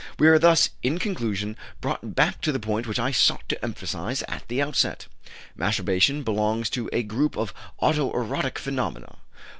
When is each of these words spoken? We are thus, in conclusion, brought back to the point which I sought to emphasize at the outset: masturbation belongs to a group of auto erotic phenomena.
We 0.17 0.27
are 0.29 0.39
thus, 0.39 0.71
in 0.81 0.97
conclusion, 0.97 1.55
brought 1.79 2.15
back 2.15 2.41
to 2.41 2.51
the 2.51 2.59
point 2.59 2.87
which 2.87 2.97
I 2.97 3.11
sought 3.11 3.47
to 3.49 3.63
emphasize 3.63 4.23
at 4.23 4.47
the 4.47 4.59
outset: 4.59 5.05
masturbation 5.55 6.23
belongs 6.23 6.71
to 6.71 6.89
a 6.91 7.03
group 7.03 7.37
of 7.37 7.53
auto 7.77 8.11
erotic 8.11 8.57
phenomena. 8.57 9.17